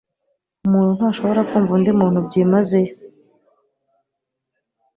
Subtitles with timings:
[0.65, 2.93] Umuntu ntashobora kumva undi muntu byimazeyo.